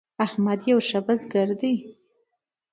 [0.25, 1.73] احمد یو ښه بزګر دی.